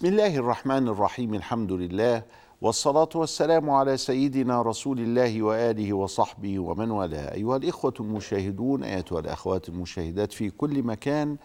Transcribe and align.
بسم 0.00 0.08
الله 0.08 0.36
الرحمن 0.36 0.88
الرحيم 0.88 1.34
الحمد 1.34 1.72
لله 1.72 2.22
والصلاة 2.60 3.08
والسلام 3.14 3.70
على 3.70 3.96
سيدنا 3.96 4.62
رسول 4.62 5.00
الله 5.00 5.42
وآله 5.42 5.92
وصحبه 5.92 6.58
ومن 6.58 6.90
والاه. 6.90 7.34
أيها 7.34 7.56
الإخوة 7.56 7.94
المشاهدون 8.00 8.84
أيتها 8.84 9.20
الأخوات 9.20 9.68
المشاهدات 9.68 10.32
في 10.32 10.50
كل 10.50 10.82
مكان 10.82 11.36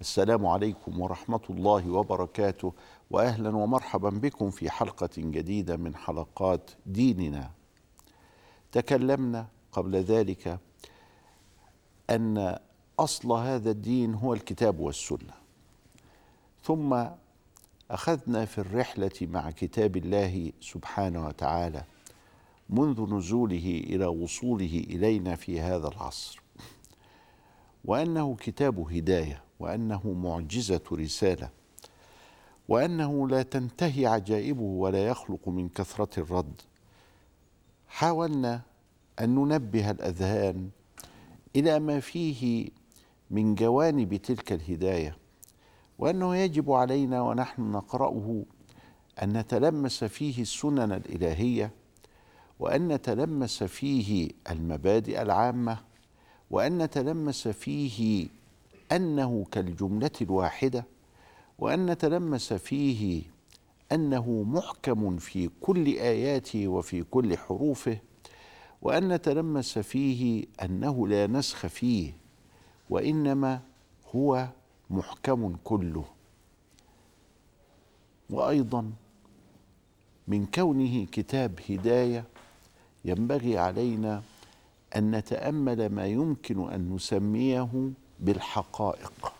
السلام 0.00 0.46
عليكم 0.46 1.00
ورحمة 1.00 1.40
الله 1.50 1.90
وبركاته. 1.90 2.72
وأهلا 3.10 3.56
ومرحبا 3.56 4.10
بكم 4.10 4.50
في 4.50 4.70
حلقة 4.70 5.10
جديدة 5.18 5.76
من 5.76 5.96
حلقات 5.96 6.70
ديننا. 6.86 7.50
تكلمنا 8.72 9.46
قبل 9.72 9.96
ذلك 9.96 10.58
أن 12.10 12.58
أصل 12.98 13.32
هذا 13.32 13.70
الدين 13.70 14.14
هو 14.14 14.34
الكتاب 14.34 14.80
والسنة. 14.80 15.34
ثم 16.62 17.04
أخذنا 17.92 18.44
في 18.44 18.58
الرحلة 18.58 19.10
مع 19.22 19.50
كتاب 19.50 19.96
الله 19.96 20.52
سبحانه 20.60 21.26
وتعالى 21.26 21.84
منذ 22.70 23.14
نزوله 23.14 23.82
إلى 23.84 24.06
وصوله 24.06 24.84
إلينا 24.90 25.36
في 25.36 25.60
هذا 25.60 25.88
العصر. 25.88 26.42
وأنه 27.84 28.36
كتاب 28.36 28.80
هداية 28.80 29.42
وأنه 29.60 30.12
معجزة 30.12 30.80
رسالة 30.92 31.50
وأنه 32.68 33.28
لا 33.28 33.42
تنتهي 33.42 34.06
عجائبه 34.06 34.62
ولا 34.62 35.06
يخلق 35.06 35.48
من 35.48 35.68
كثرة 35.68 36.20
الرد. 36.20 36.60
حاولنا 37.88 38.62
أن 39.20 39.34
ننبه 39.34 39.90
الأذهان 39.90 40.70
إلى 41.56 41.78
ما 41.78 42.00
فيه 42.00 42.68
من 43.30 43.54
جوانب 43.54 44.16
تلك 44.16 44.52
الهداية 44.52 45.21
وأنه 46.02 46.36
يجب 46.36 46.72
علينا 46.72 47.20
ونحن 47.22 47.62
نقرأه 47.62 48.44
أن 49.22 49.36
نتلمس 49.38 50.04
فيه 50.04 50.42
السنن 50.42 50.92
الإلهية 50.92 51.70
وأن 52.60 52.88
نتلمس 52.88 53.62
فيه 53.62 54.30
المبادئ 54.50 55.22
العامة 55.22 55.78
وأن 56.50 56.78
نتلمس 56.78 57.48
فيه 57.48 58.28
أنه 58.92 59.46
كالجملة 59.52 60.10
الواحدة 60.22 60.84
وأن 61.58 61.86
نتلمس 61.86 62.52
فيه 62.52 63.22
أنه 63.92 64.42
محكم 64.42 65.16
في 65.16 65.50
كل 65.60 65.86
آياته 65.86 66.68
وفي 66.68 67.02
كل 67.02 67.36
حروفه 67.38 67.98
وأن 68.82 69.08
نتلمس 69.08 69.78
فيه 69.78 70.44
أنه 70.62 71.08
لا 71.08 71.26
نسخ 71.26 71.66
فيه 71.66 72.12
وإنما 72.90 73.60
هو 74.14 74.48
محكم 74.92 75.56
كله. 75.64 76.04
وأيضا 78.30 78.92
من 80.28 80.46
كونه 80.46 81.06
كتاب 81.12 81.60
هداية 81.70 82.24
ينبغي 83.04 83.58
علينا 83.58 84.22
أن 84.96 85.10
نتأمل 85.10 85.88
ما 85.88 86.06
يمكن 86.06 86.72
أن 86.72 86.94
نسميه 86.94 87.90
بالحقائق. 88.20 89.32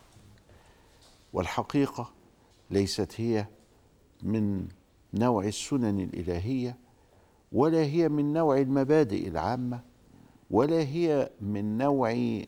والحقيقة 1.33 2.11
ليست 2.71 3.21
هي 3.21 3.47
من 4.23 4.69
نوع 5.15 5.45
السنن 5.45 6.01
الإلهية 6.01 6.77
ولا 7.53 7.83
هي 7.83 8.09
من 8.09 8.33
نوع 8.33 8.59
المبادئ 8.59 9.29
العامة 9.29 9.81
ولا 10.51 10.81
هي 10.81 11.31
من 11.41 11.79
نوع 11.79 12.43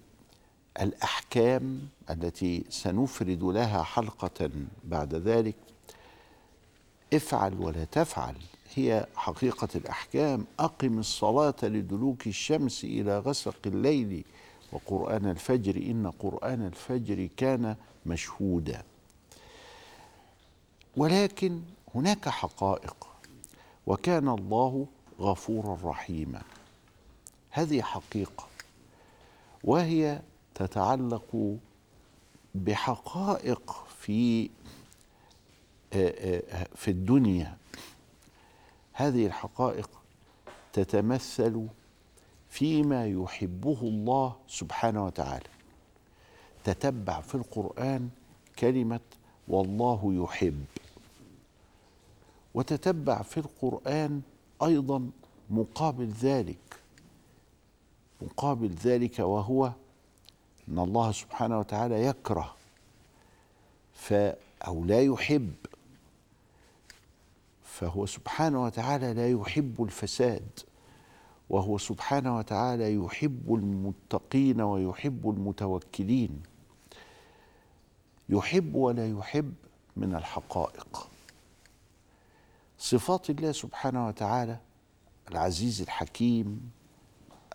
الأحكام 0.81 1.89
التي 2.11 2.65
سنفرد 2.69 3.43
لها 3.43 3.83
حلقة 3.83 4.51
بعد 4.85 5.15
ذلك 5.15 5.55
افعل 7.15 7.55
ولا 7.55 7.85
تفعل. 7.85 8.35
هي 8.75 9.07
حقيقة 9.17 9.69
الأحكام. 9.75 10.45
أقم 10.59 10.99
الصلاة 10.99 11.55
لدلوك 11.63 12.27
الشمس 12.27 12.85
إلى 12.85 13.19
غسق 13.19 13.57
الليل 13.67 14.25
وقرآن 14.73 15.31
الفجر. 15.31 15.77
إن 15.77 16.11
قرآن 16.19 16.67
الفجر 16.67 17.29
كان 17.37 17.77
مشهودا. 18.07 18.83
ولكن 20.97 21.61
هناك 21.95 22.29
حقائق 22.29 23.07
وكان 23.87 24.29
الله 24.29 24.87
غفورا 25.21 25.79
رحيما. 25.85 26.43
هذه 27.51 27.83
حقيقة 27.83 28.47
وهي 29.65 30.21
تتعلق 30.55 31.57
بحقائق 32.55 33.87
في 34.01 34.51
في 36.75 36.89
الدنيا. 36.89 37.57
هذه 38.93 39.27
الحقائق 39.27 39.91
تتمثل 40.73 41.67
فيما 42.49 43.07
يحبه 43.07 43.79
الله 43.83 44.37
سبحانه 44.49 45.07
وتعالى. 45.07 45.49
تتبع 46.65 47.21
في 47.21 47.35
القرآن 47.35 48.11
كلمة 48.59 49.01
والله 49.49 50.25
يحب. 50.25 50.65
وتتبع 52.55 53.23
في 53.23 53.39
القرآن 53.39 54.23
أيضا 54.63 55.11
مقابل 55.51 56.09
ذلك. 56.09 56.81
مقابل 58.23 58.71
ذلك 58.71 59.19
وهو 59.19 59.73
إن 60.69 60.79
الله 60.79 61.13
سبحانه 61.13 61.59
وتعالى 61.59 62.05
يكره 62.07 62.55
ف 63.93 64.13
أو 64.67 64.85
لا 64.85 65.03
يحب 65.03 65.55
فهو 67.63 68.07
سبحانه 68.07 68.65
وتعالى 68.65 69.15
لا 69.15 69.31
يحب 69.31 69.83
الفساد 69.83 70.61
وهو 71.51 71.79
سبحانه 71.79 72.37
وتعالى 72.37 72.95
يحب 72.95 73.55
المتقين 73.55 74.61
ويحب 74.61 75.31
المتوكلين. 75.31 76.43
يحب 78.29 78.75
ولا 78.75 79.11
يحب 79.11 79.55
من 79.97 80.15
الحقائق. 80.15 81.09
صفات 82.79 83.31
الله 83.31 83.53
سبحانه 83.53 84.07
وتعالى 84.07 84.59
العزيز 85.31 85.81
الحكيم 85.83 86.71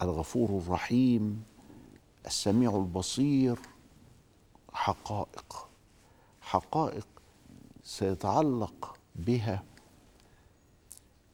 الغفور 0.02 0.50
الرحيم 0.50 1.44
السميع 2.25 2.75
البصير 2.75 3.59
حقائق. 4.74 5.68
حقائق 6.41 7.07
سيتعلق 7.84 8.97
بها 9.16 9.63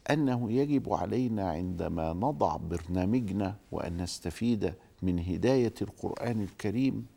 أنه 0.10 0.52
يجب 0.52 0.94
علينا 0.94 1.50
عندما 1.50 2.14
نضع 2.14 2.56
برنامجنا 2.56 3.56
وأن 3.72 4.02
نستفيد 4.02 4.74
من 5.02 5.20
هداية 5.20 5.74
القرآن 5.82 6.42
الكريم 6.42 7.08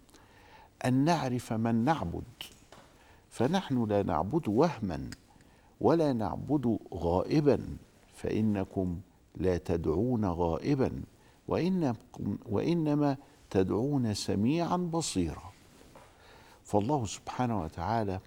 أن 0.85 1.05
نعرف 1.05 1.53
من 1.53 1.75
نعبد. 1.85 2.25
فنحن 3.31 3.85
لا 3.85 4.03
نعبد 4.03 4.49
وهما 4.49 5.11
ولا 5.81 6.13
نعبد 6.13 6.79
غائبا. 6.95 7.77
فإنكم 8.15 9.01
لا 9.37 9.59
تدعون 9.59 10.25
غائبا. 10.25 11.03
وإنكم 11.49 12.39
وإنما 12.47 13.17
تدعون 13.51 14.15
سميعا 14.15 14.77
بصيرا. 14.77 15.53
فالله 16.65 17.07
سبحانه 17.07 17.63
وتعالى 17.63 18.21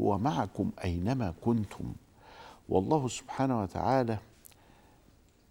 هو 0.00 0.18
معكم 0.18 0.70
أينما 0.84 1.34
كنتم. 1.44 1.92
والله 2.68 3.08
سبحانه 3.08 3.62
وتعالى 3.62 4.18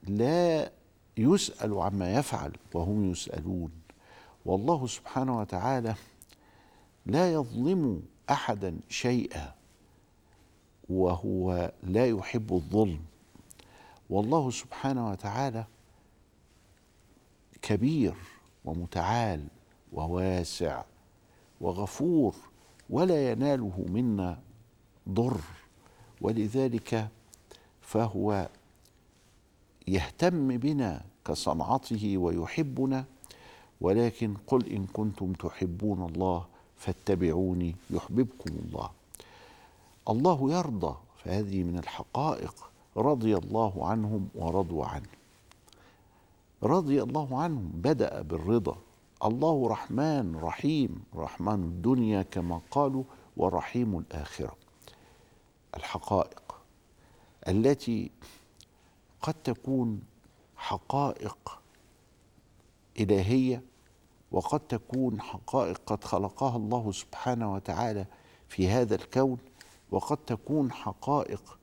لا 0.03 0.71
يسأل 1.17 1.73
عما 1.73 2.13
يفعل 2.13 2.53
وهم 2.73 3.11
يسألون. 3.11 3.71
والله 4.45 4.87
سبحانه 4.87 5.39
وتعالى 5.39 5.95
لا 7.05 7.33
يظلم 7.33 8.03
احدا 8.29 8.79
شيئا 8.89 9.53
وهو 10.89 11.71
لا 11.83 12.07
يحب 12.07 12.53
الظلم. 12.53 12.99
والله 14.09 14.51
سبحانه 14.51 15.09
وتعالى 15.09 15.65
كبير 17.61 18.15
ومتعال 18.67 19.47
وواسع 19.93 20.83
وغفور 21.61 22.35
ولا 22.89 23.31
يناله 23.31 23.85
منا 23.89 24.39
ضر. 25.09 25.41
ولذلك 26.21 27.07
فهو 27.81 28.49
يهتم 29.87 30.57
بنا 30.57 31.01
كصنعته 31.25 32.17
ويحبنا 32.17 33.05
ولكن 33.81 34.33
قل 34.47 34.69
إن 34.69 34.85
كنتم 34.85 35.33
تحبون 35.33 36.09
الله 36.09 36.45
فاتبعوني 36.77 37.75
يحببكم 37.89 38.51
الله. 38.65 38.89
الله 40.09 40.51
يرضى 40.51 40.95
فهذه 41.23 41.63
من 41.63 41.77
الحقائق 41.77 42.55
رضي 42.97 43.37
الله 43.37 43.87
عنهم 43.87 44.29
ورضوا 44.35 44.85
عنه. 44.85 45.09
رضي 46.63 47.03
الله 47.03 47.41
عنهم 47.41 47.71
بدأ 47.73 48.21
بالرضا. 48.21 48.77
الله 49.23 49.67
رحمن 49.67 50.35
رحيم 50.35 51.03
رحمن 51.15 51.63
الدنيا 51.63 52.21
كما 52.21 52.61
قالوا 52.71 53.03
ورحيم 53.37 53.97
الآخرة. 53.97 54.55
الحقائق 55.75 56.55
التي 57.47 58.11
قد 59.21 59.33
تكون 59.33 60.01
حقائق 60.55 61.59
إلهية 62.99 63.63
وقد 64.31 64.59
تكون 64.59 65.21
حقائق 65.21 65.81
قد 65.85 66.03
خلقها 66.03 66.57
الله 66.57 66.91
سبحانه 66.91 67.53
وتعالى 67.53 68.05
في 68.49 68.67
هذا 68.67 68.95
الكون 68.95 69.37
وقد 69.91 70.17
تكون 70.17 70.71
حقائق 70.71 71.57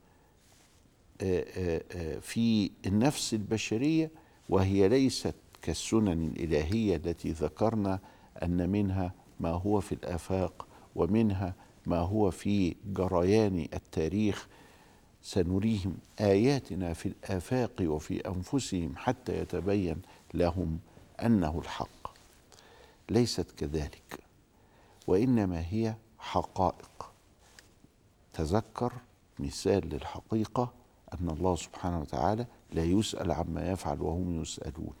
آه، 1.21 1.45
آه، 1.57 1.83
آه، 1.91 2.19
في 2.19 2.71
النفس 2.85 3.33
البشرية 3.33 4.11
وهي 4.49 4.87
ليست 4.87 5.35
كالسنن 5.61 6.27
الإلهية 6.27 6.95
التي 6.95 7.31
ذكرنا 7.31 7.99
أن 8.43 8.69
منها 8.69 9.13
ما 9.39 9.49
هو 9.49 9.79
في 9.79 9.91
الآفاق 9.91 10.67
ومنها 10.95 11.53
ما 11.85 11.97
هو 11.99 12.31
في 12.31 12.75
جريان 12.85 13.67
التاريخ. 13.73 14.47
سنريهم 15.21 15.97
آياتنا 16.21 16.93
في 16.93 17.05
الآفاق 17.05 17.71
وفي 17.81 18.27
أنفسهم 18.27 18.93
حتى 18.95 19.37
يتبين 19.41 20.01
لهم 20.33 20.79
أنه 21.23 21.59
الحق. 21.59 22.13
ليست 23.09 23.51
كذلك 23.57 24.19
وإنما 25.07 25.63
هي 25.69 25.95
حقائق. 26.19 27.11
تذكر 28.33 28.93
مثال 29.39 29.89
للحقيقة 29.89 30.73
أن 31.21 31.29
الله 31.29 31.55
سبحانه 31.55 32.01
وتعالى 32.01 32.45
لا 32.71 32.83
يسأل 32.83 33.31
عما 33.31 33.71
يفعل 33.71 34.01
وهم 34.01 34.41
يسألون. 34.41 34.93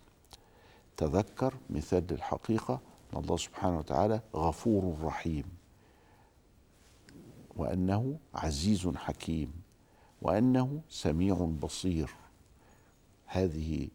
تذكر 0.97 1.53
مثال 1.69 2.07
للحقيقة 2.11 2.79
أن 3.13 3.19
الله 3.19 3.37
سبحانه 3.37 3.77
وتعالى 3.77 4.21
غفور 4.35 4.97
رحيم 5.01 5.43
وأنه 7.55 8.19
عزيز 8.33 8.87
حكيم 8.87 9.51
وأنه 10.21 10.81
سميع 10.89 11.35
بصير. 11.63 12.09
هذه 13.25 13.87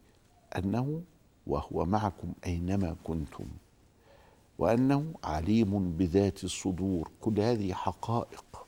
أنه 0.57 1.03
وهو 1.47 1.85
معكم 1.85 2.33
أينما 2.47 2.97
كنتم 3.05 3.47
وأنه 4.59 5.15
عليم 5.25 5.97
بذات 5.97 6.45
الصدور. 6.45 7.11
كل 7.21 7.41
هذه 7.41 7.73
حقائق 7.73 8.67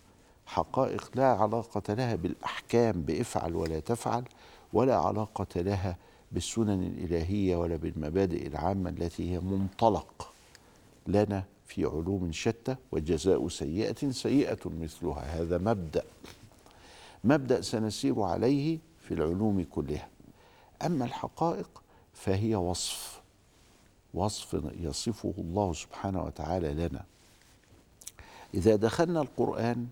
حقائق 0.53 1.11
لا 1.15 1.27
علاقة 1.27 1.95
لها 1.95 2.15
بالأحكام 2.15 3.03
بافعل 3.03 3.57
ولا 3.57 3.81
تفعل 3.81 4.25
ولا 4.73 4.97
علاقة 4.97 5.61
لها 5.61 5.97
بالسنن 6.33 6.83
الإلهية 6.83 7.57
ولا 7.57 7.77
بالمبادئ 7.77 8.47
العامة 8.47 8.91
التي 8.91 9.33
هي 9.33 9.41
منطلق 9.41 10.33
لنا 11.07 11.45
في 11.67 11.85
علوم 11.85 12.33
شتى 12.33 12.77
وجزاء 12.93 13.49
سيئة 13.49 14.11
سيئة 14.11 14.59
مثلها. 14.65 15.43
هذا 15.43 15.59
مبدأ. 15.59 16.03
مبدأ 17.25 17.61
سنسير 17.61 18.23
عليه 18.23 18.79
في 19.01 19.15
العلوم 19.15 19.65
كلها. 19.71 20.09
أما 20.87 21.05
الحقائق 21.05 21.83
فهي 22.15 22.55
وصف 22.55 23.23
وصف 24.15 24.63
يصفه 24.81 25.35
الله 25.39 25.73
سبحانه 25.73 26.25
وتعالى 26.25 26.75
لنا. 26.75 27.05
إذا 28.55 28.77
دخلنا 28.77 29.21
القرآن 29.21 29.87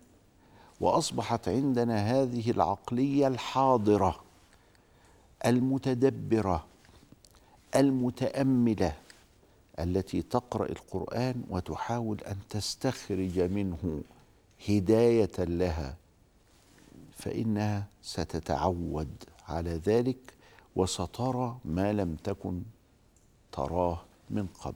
وأصبحت 0.80 1.48
عندنا 1.48 1.96
هذه 2.22 2.50
العقلية 2.50 3.26
الحاضرة 3.26 4.20
المتدبرة 5.46 6.66
المتأملة 7.76 8.96
التي 9.78 10.22
تقرأ 10.22 10.68
القرآن 10.68 11.44
وتحاول 11.50 12.20
أن 12.20 12.36
تستخرج 12.50 13.40
منه 13.40 14.02
هداية 14.68 15.38
لها 15.38 15.96
فإنها 17.12 17.86
ستتعود 18.02 19.24
على 19.48 19.70
ذلك 19.70 20.34
وسترى 20.76 21.56
ما 21.64 21.92
لم 21.92 22.16
تكن 22.24 22.62
تراه 23.52 24.02
من 24.30 24.46
قبل. 24.46 24.74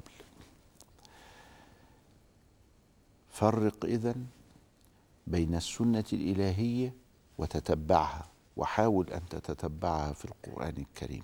فرق 3.31 3.85
إذن 3.85 4.27
بين 5.27 5.55
السنة 5.55 6.05
الإلهية 6.13 6.95
وتتبعها 7.39 8.29
وحاول 8.57 9.11
أن 9.11 9.29
تتتبعها 9.31 10.13
في 10.13 10.25
القرآن 10.25 10.75
الكريم. 10.79 11.23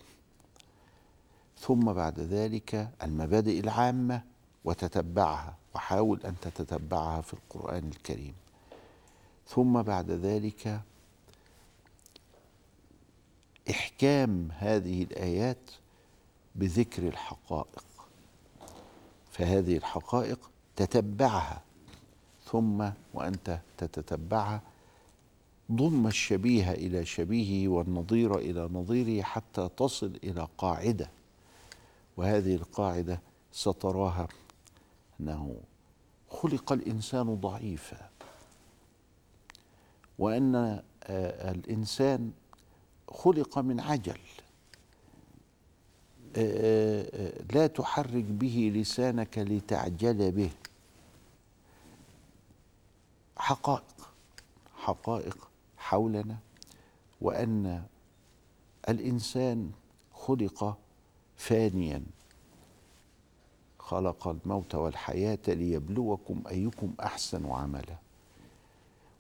ثم 1.59 1.93
بعد 1.93 2.21
ذلك 2.21 2.91
المبادئ 3.03 3.61
العامة 3.61 4.23
وتتبعها 4.65 5.57
وحاول 5.75 6.21
أن 6.25 6.35
تتتبعها 6.41 7.21
في 7.21 7.35
القرآن 7.35 7.89
الكريم. 7.89 8.35
ثم 9.47 9.83
بعد 9.83 10.11
ذلك 10.11 10.81
إحكام 13.71 14.49
هذه 14.59 15.03
الآيات 15.03 15.71
بذكر 16.55 17.09
الحقائق. 17.09 17.85
فهذه 19.31 19.77
الحقائق 19.77 20.51
تتبعها. 20.77 21.63
ثم 22.53 22.91
وأنت 23.15 23.61
تتتبعها 23.79 24.63
ضم 25.73 26.07
الشبيه 26.07 26.73
إلى 26.73 27.05
شبيهه 27.05 27.69
والنظير 27.69 28.39
إلى 28.39 28.69
نظيره 28.73 29.23
حتى 29.23 29.69
تصل 29.77 30.13
إلى 30.25 30.49
قاعدة. 30.59 31.11
وهذه 32.17 32.55
القاعدة 32.55 33.21
ستراها 33.53 34.29
أنه 35.21 35.57
خلق 36.31 36.73
الإنسان 36.73 37.35
ضعيفا. 37.35 38.11
وأن 40.19 40.55
آه، 41.05 41.51
الإنسان 41.53 42.31
خلق 43.09 43.59
من 43.59 43.81
عجل. 43.81 44.19
آه، 46.37 47.11
آه، 47.15 47.33
لا 47.55 47.67
تحرك 47.67 48.25
به 48.25 48.73
لسانك 48.75 49.39
لتعجل 49.39 50.33
به. 50.33 50.51
حقائق. 53.41 54.11
حقائق 54.77 55.49
حولنا 55.79 56.37
وأن 57.21 57.85
الإنسان 58.89 59.71
خلق 60.15 60.79
فانيا. 61.37 62.03
خلق 63.79 64.29
الموت 64.29 64.75
والحياة 64.75 65.39
ليبلوكم 65.49 66.43
أيكم 66.51 66.95
أحسن 67.01 67.47
عملا. 67.47 67.97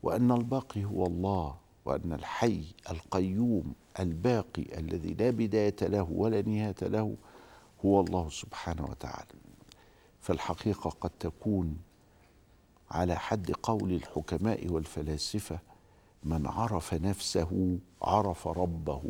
وأن 0.02 0.32
الباقي 0.32 0.84
هو 0.84 1.06
الله 1.06 1.56
وأن 1.84 2.12
الحي 2.12 2.64
القيوم 2.90 3.74
الباقي 4.00 4.78
الذي 4.78 5.14
لا 5.14 5.30
بداية 5.30 5.76
له 5.82 6.08
ولا 6.12 6.42
نهاية 6.42 6.76
له 6.82 7.16
هو 7.84 8.00
الله 8.00 8.28
سبحانه 8.30 8.84
وتعالى. 8.84 9.34
فالحقيقة 10.20 10.90
قد 10.90 11.10
تكون 11.20 11.78
على 12.90 13.16
حد 13.16 13.50
قول 13.50 13.92
الحكماء 13.92 14.68
والفلاسفة 14.68 15.58
من 16.24 16.46
عرف 16.46 16.94
نفسه 16.94 17.78
عرف 18.02 18.48
ربه. 18.48 19.02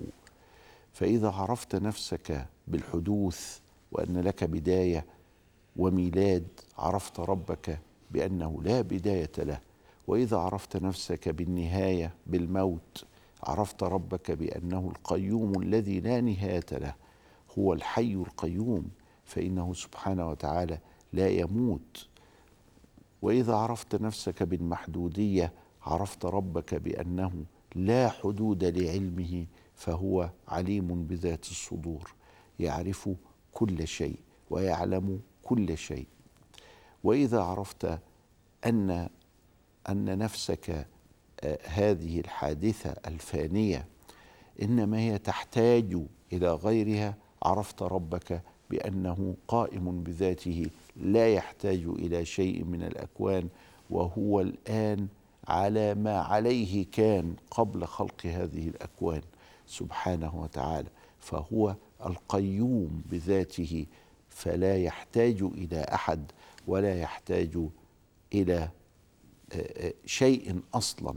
فإذا 0.92 1.30
عرفت 1.30 1.74
نفسك 1.74 2.46
بالحدوث 2.68 3.58
وأن 3.92 4.20
لك 4.20 4.44
بداية 4.44 5.06
وميلاد 5.76 6.46
عرفت 6.78 7.20
ربك 7.20 7.78
بأنه 8.10 8.62
لا 8.62 8.80
بداية 8.80 9.32
له. 9.38 9.60
وإذا 10.06 10.36
عرفت 10.36 10.76
نفسك 10.76 11.28
بالنهاية 11.28 12.14
بالموت 12.26 13.04
عرفت 13.42 13.82
ربك 13.82 14.30
بأنه 14.30 14.92
القيوم 14.96 15.62
الذي 15.62 16.00
لا 16.00 16.20
نهاية 16.20 16.66
له 16.72 16.94
هو 17.58 17.72
الحي 17.72 18.12
القيوم. 18.12 18.90
فإنه 19.24 19.74
سبحانه 19.74 20.30
وتعالى 20.30 20.78
لا 21.12 21.28
يموت 21.28 22.08
وإذا 23.22 23.54
عرفت 23.54 23.94
نفسك 23.94 24.42
بالمحدودية 24.42 25.52
عرفت 25.82 26.24
ربك 26.24 26.74
بأنه 26.74 27.44
لا 27.74 28.08
حدود 28.08 28.64
لعلمه 28.64 29.46
فهو 29.74 30.30
عليم 30.48 31.04
بذات 31.06 31.44
الصدور 31.44 32.14
يعرف 32.58 33.08
كل 33.52 33.86
شيء 33.88 34.18
ويعلم 34.50 35.20
كل 35.42 35.78
شيء. 35.78 36.06
وإذا 37.04 37.40
عرفت 37.42 37.98
أن 38.66 39.08
أن 39.88 40.18
نفسك 40.18 40.86
آه، 41.40 41.58
هذه 41.64 42.20
الحادثة 42.20 42.90
الفانية 43.06 43.86
إنما 44.62 44.98
هي 44.98 45.18
تحتاج 45.18 45.98
إلى 46.32 46.54
غيرها 46.54 47.14
عرفت 47.42 47.82
ربك 47.82 48.42
بأنه 48.70 49.34
قائم 49.48 50.02
بذاته 50.02 50.66
لا 50.96 51.28
يحتاج 51.28 51.84
إلى 51.84 52.24
شيء 52.24 52.64
من 52.64 52.82
الأكوان 52.82 53.48
وهو 53.90 54.40
الآن 54.40 55.08
على 55.48 55.94
ما 55.94 56.18
عليه 56.18 56.86
كان 56.92 57.34
قبل 57.50 57.86
خلق 57.86 58.26
هذه 58.26 58.68
الأكوان 58.68 59.22
سبحانه 59.66 60.42
وتعالى. 60.42 60.88
فهو 61.18 61.74
القيوم 62.06 63.02
بذاته 63.10 63.86
فلا 64.28 64.76
يحتاج 64.76 65.42
إلى 65.42 65.80
أحد 65.94 66.32
ولا 66.66 67.00
يحتاج 67.00 67.58
إلى 68.34 68.68
آه، 69.52 69.86
آه، 69.86 69.92
شيء 70.06 70.60
أصلا. 70.74 71.14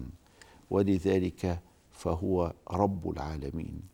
ولذلك 0.70 1.60
فهو 1.92 2.54
رب 2.72 3.10
العالمين. 3.10 3.93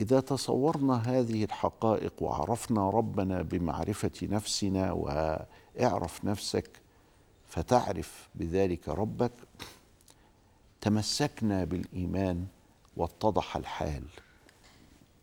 إذا 0.00 0.20
تصورنا 0.20 0.94
هذه 0.94 1.44
الحقائق 1.44 2.12
وعرفنا 2.20 2.90
ربنا 2.90 3.42
بمعرفة 3.42 4.12
نفسنا 4.22 4.92
واعرف 4.92 6.24
نفسك 6.24 6.70
فتعرف 7.46 8.28
بذلك 8.34 8.88
ربك 8.88 9.32
تمسكنا 10.80 11.64
بالإيمان 11.64 12.46
واتضح 12.96 13.56
الحال. 13.56 14.04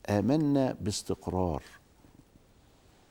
آمنا 0.10 0.78
باستقرار. 0.82 1.64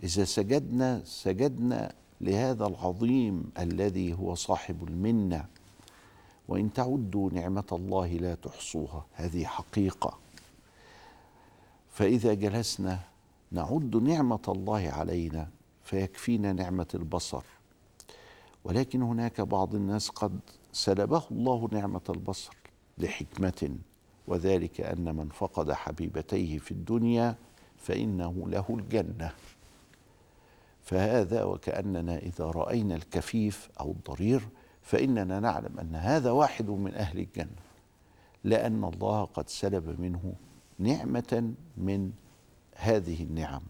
إذا 0.02 0.24
سجدنا 0.24 1.02
سجدنا 1.04 1.92
لهذا 2.20 2.66
العظيم 2.66 3.50
الذي 3.58 4.14
هو 4.14 4.34
صاحب 4.34 4.88
المنة. 4.88 5.46
وإن 6.48 6.72
تعدوا 6.72 7.30
نعمة 7.32 7.64
الله 7.72 8.06
لا 8.06 8.34
تحصوها. 8.34 9.06
هذه 9.12 9.44
حقيقة. 9.44 10.21
فإذا 11.92 12.34
جلسنا 12.34 12.98
نعد 13.50 13.96
نعمة 13.96 14.42
الله 14.48 14.90
علينا 14.90 15.48
فيكفينا 15.84 16.52
نعمة 16.52 16.88
البصر. 16.94 17.42
ولكن 18.64 19.02
هناك 19.02 19.40
بعض 19.40 19.74
الناس 19.74 20.08
قد 20.08 20.40
سلبه 20.72 21.22
الله 21.30 21.68
نعمة 21.72 22.00
البصر 22.08 22.56
لحكمة 22.98 23.76
وذلك 24.26 24.80
أن 24.80 25.16
من 25.16 25.28
فقد 25.28 25.72
حبيبتيه 25.72 26.58
في 26.58 26.70
الدنيا 26.70 27.36
فإنه 27.76 28.44
له 28.48 28.64
الجنة. 28.70 29.32
فهذا 30.82 31.44
وكأننا 31.44 32.18
إذا 32.18 32.44
رأينا 32.44 32.94
الكفيف 32.94 33.68
أو 33.80 33.90
الضرير 33.90 34.48
فإننا 34.82 35.40
نعلم 35.40 35.78
أن 35.78 35.94
هذا 35.94 36.30
واحد 36.30 36.70
من 36.70 36.94
أهل 36.94 37.18
الجنة 37.18 37.62
لأن 38.44 38.84
الله 38.84 39.24
قد 39.24 39.48
سلب 39.48 40.00
منه 40.00 40.34
نعمة 40.82 41.54
من 41.76 42.12
هذه 42.74 43.22
النعم. 43.22 43.62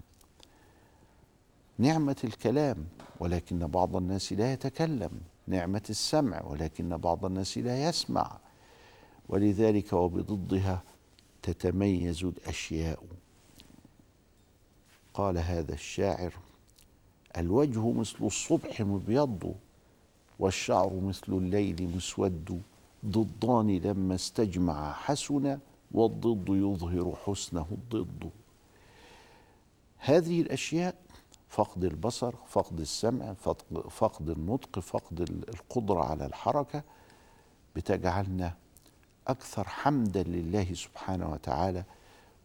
نعمة 1.78 2.16
الكلام 2.24 2.86
ولكن 3.20 3.66
بعض 3.66 3.96
الناس 3.96 4.32
لا 4.32 4.52
يتكلم. 4.52 5.10
نعمة 5.46 5.82
السمع 5.90 6.42
ولكن 6.42 6.96
بعض 6.96 7.24
الناس 7.24 7.58
لا 7.58 7.88
يسمع. 7.88 8.38
ولذلك 9.28 9.92
وبضدها 9.92 10.82
تتميز 11.42 12.24
الأشياء. 12.24 13.02
قال 15.14 15.38
هذا 15.38 15.74
الشاعر 15.74 16.32
الوجه 17.36 17.92
مثل 17.92 18.16
الصبح 18.20 18.80
مبيض 18.80 19.54
والشعر 20.38 21.00
مثل 21.00 21.32
الليل 21.32 21.96
مسود. 21.96 22.62
ضدان 23.06 23.78
لما 23.78 24.14
استجمع 24.14 24.92
حسن 24.92 25.58
والضد 25.92 26.48
يظهر 26.48 27.14
حسنه 27.26 27.66
الضد. 27.72 28.30
هذه 29.98 30.40
الأشياء 30.40 30.94
فقد 31.48 31.84
البصر 31.84 32.34
فقد 32.48 32.80
السمع 32.80 33.32
فقد 33.90 34.30
النطق 34.30 34.78
فقد 34.78 35.20
القدرة 35.48 36.04
على 36.04 36.26
الحركة 36.26 36.82
بتجعلنا 37.76 38.54
أكثر 39.28 39.68
حمدا 39.68 40.22
لله 40.22 40.74
سبحانه 40.74 41.32
وتعالى 41.32 41.84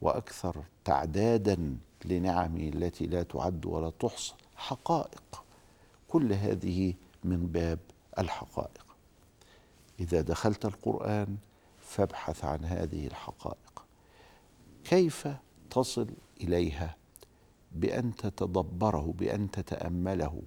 وأكثر 0.02 0.64
تعدادا 0.86 1.78
لنعمه 2.06 2.62
التي 2.62 3.06
لا 3.06 3.24
تعد 3.24 3.66
ولا 3.66 3.90
تحصى. 3.90 4.34
حقائق. 4.56 5.44
كل 6.08 6.34
هذه 6.34 6.94
من 7.24 7.48
باب 7.48 7.80
الحقائق. 8.20 8.86
إذا 10.00 10.22
دخلت 10.22 10.66
القرآن 10.66 11.38
فابحث 11.88 12.46
عن 12.46 12.66
هذه 12.66 13.08
الحقائق. 13.08 13.86
كيف 14.84 15.28
تصل 15.70 16.08
إليها؟ 16.42 16.96
بأن 17.72 18.16
تتدبره 18.16 19.14
بأن 19.18 19.52
تتأمله. 19.52 20.42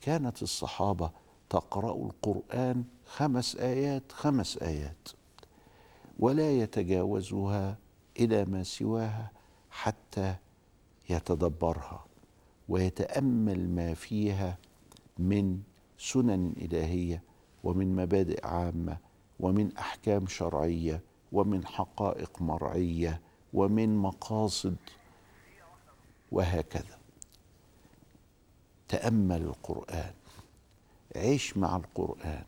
كانت 0.00 0.42
الصحابة 0.42 1.10
تقرأ 1.50 1.94
القرآن 1.94 2.84
خمس 3.06 3.56
آيات 3.56 4.12
خمس 4.12 4.58
آيات. 4.58 5.08
ولا 6.18 6.52
يتجاوزها 6.52 7.78
إلى 8.20 8.44
ما 8.44 8.62
سواها 8.62 9.30
حتى 9.70 10.34
يتدبرها 11.10 12.04
ويتأمل 12.68 13.68
ما 13.68 13.94
فيها 13.94 14.58
من 15.18 15.60
سنن 15.98 16.52
إلهية 16.56 17.22
ومن 17.64 17.96
مبادئ 17.96 18.46
عامة 18.46 19.05
ومن 19.40 19.76
أحكام 19.76 20.26
شرعية 20.26 21.00
ومن 21.32 21.66
حقائق 21.66 22.42
مرعية 22.42 23.20
ومن 23.54 23.96
مقاصد 23.96 24.76
وهكذا. 26.32 26.98
تأمل 28.88 29.42
القرآن. 29.42 30.12
عيش 31.16 31.56
مع 31.56 31.76
القرآن. 31.76 32.44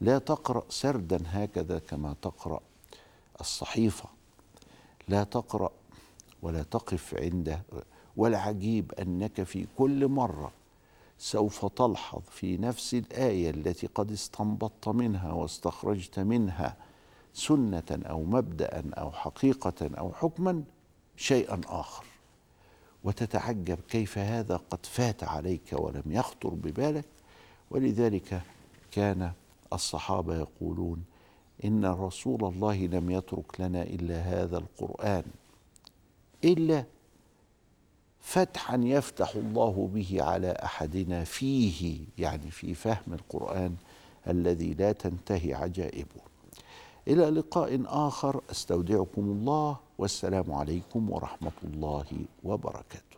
لا 0.00 0.18
تقرأ 0.18 0.62
سردا 0.68 1.22
هكذا 1.26 1.78
كما 1.78 2.14
تقرأ 2.22 2.60
الصحيفة. 3.40 4.08
لا 5.08 5.24
تقرأ 5.24 5.70
ولا 6.42 6.62
تقف 6.62 7.14
عنده. 7.14 7.62
والعجيب 8.16 8.92
أنك 8.92 9.42
في 9.42 9.66
كل 9.78 10.08
مرة 10.08 10.52
سوف 11.22 11.66
تلحظ 11.66 12.22
في 12.30 12.56
نفس 12.56 12.94
الآية 12.94 13.50
التي 13.50 13.86
قد 13.86 14.12
استنبطت 14.12 14.88
منها 14.88 15.32
واستخرجت 15.32 16.18
منها 16.18 16.76
سنة 17.34 17.82
أو 17.90 18.24
مبدا 18.24 18.94
أو 18.94 19.12
حقيقة 19.12 19.90
أو 19.98 20.12
حكما 20.12 20.62
شيئا 21.16 21.60
آخر. 21.66 22.04
وتتعجب 23.04 23.78
كيف 23.88 24.18
هذا 24.18 24.56
قد 24.56 24.86
فات 24.86 25.24
عليك 25.24 25.72
ولم 25.72 26.02
يخطر 26.06 26.48
ببالك. 26.48 27.04
ولذلك 27.70 28.42
كان 28.90 29.32
الصحابة 29.72 30.36
يقولون 30.36 31.04
إن 31.64 31.84
رسول 31.84 32.44
الله 32.44 32.86
لم 32.86 33.10
يترك 33.10 33.60
لنا 33.60 33.82
إلا 33.82 34.20
هذا 34.20 34.58
القرآن 34.58 35.24
إلا 36.44 36.84
فتحا 38.22 38.76
يفتح 38.76 39.34
الله 39.34 39.90
به 39.94 40.22
على 40.22 40.50
أحدنا 40.64 41.24
فيه 41.24 41.98
يعني 42.18 42.50
في 42.50 42.74
فهم 42.74 43.12
القرآن 43.12 43.74
الذي 44.28 44.74
لا 44.74 44.92
تنتهي 44.92 45.54
عجائبه. 45.54 46.20
إلى 47.08 47.30
لقاء 47.30 47.82
آخر 47.86 48.40
أستودعكم 48.50 49.22
الله 49.22 49.76
والسلام 49.98 50.52
عليكم 50.52 51.10
ورحمة 51.10 51.52
الله 51.64 52.06
وبركاته. 52.44 53.11